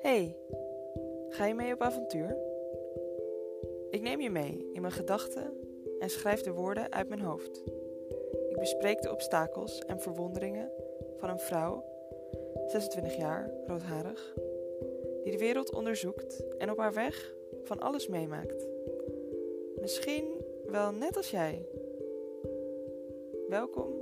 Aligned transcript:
hey, 0.00 0.36
ga 1.28 1.46
je 1.46 1.54
mee 1.54 1.72
op 1.72 1.80
avontuur? 1.80 2.36
Ik 3.90 4.02
neem 4.02 4.20
je 4.20 4.30
mee 4.30 4.70
in 4.72 4.80
mijn 4.80 4.92
gedachten 4.92 5.52
en 5.98 6.10
schrijf 6.10 6.40
de 6.40 6.52
woorden 6.52 6.92
uit 6.92 7.08
mijn 7.08 7.20
hoofd. 7.20 7.62
Ik 8.48 8.58
bespreek 8.58 9.02
de 9.02 9.10
obstakels 9.10 9.78
en 9.78 10.00
verwonderingen 10.00 10.70
van 11.16 11.28
een 11.28 11.38
vrouw, 11.38 11.84
26 12.66 13.16
jaar, 13.16 13.50
roodharig, 13.66 14.34
die 15.22 15.32
de 15.32 15.38
wereld 15.38 15.74
onderzoekt 15.74 16.44
en 16.58 16.70
op 16.70 16.78
haar 16.78 16.94
weg 16.94 17.34
van 17.62 17.78
alles 17.78 18.08
meemaakt. 18.08 18.66
Misschien 19.80 20.24
wel 20.66 20.92
net 20.92 21.16
als 21.16 21.30
jij. 21.30 21.66
Welkom 23.48 23.94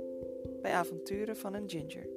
bij 0.61 0.71
Avonturen 0.71 1.35
van 1.35 1.53
een 1.53 1.69
Ginger. 1.69 2.16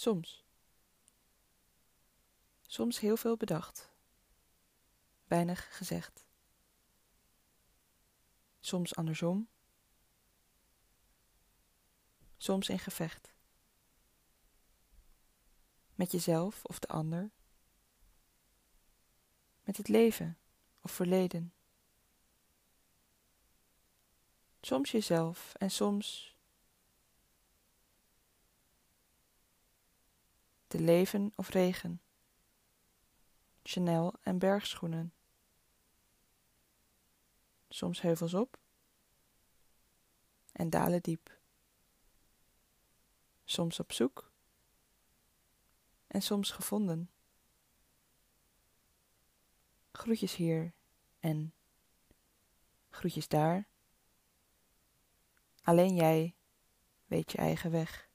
Soms. 0.00 0.44
Soms 2.62 2.98
heel 2.98 3.16
veel 3.16 3.36
bedacht. 3.36 3.90
Weinig 5.24 5.76
gezegd. 5.76 6.26
Soms 8.60 8.94
andersom. 8.94 9.48
Soms 12.36 12.68
in 12.68 12.78
gevecht. 12.78 13.32
Met 15.94 16.12
jezelf 16.12 16.64
of 16.64 16.78
de 16.78 16.88
ander. 16.88 17.30
Met 19.64 19.76
het 19.76 19.88
leven 19.88 20.38
of 20.80 20.92
verleden. 20.92 21.52
Soms 24.60 24.90
jezelf 24.90 25.54
en 25.54 25.70
soms 25.70 26.29
de 30.70 30.80
leven 30.80 31.32
of 31.34 31.48
regen, 31.48 32.02
Chanel 33.62 34.14
en 34.22 34.38
bergschoenen. 34.38 35.14
Soms 37.68 38.00
heuvels 38.00 38.34
op 38.34 38.58
en 40.52 40.70
dalen 40.70 41.02
diep. 41.02 41.38
Soms 43.44 43.80
op 43.80 43.92
zoek 43.92 44.32
en 46.06 46.22
soms 46.22 46.50
gevonden. 46.50 47.10
Groetjes 49.92 50.34
hier 50.34 50.74
en 51.20 51.54
groetjes 52.90 53.28
daar. 53.28 53.68
Alleen 55.62 55.94
jij 55.94 56.34
weet 57.06 57.32
je 57.32 57.38
eigen 57.38 57.70
weg. 57.70 58.09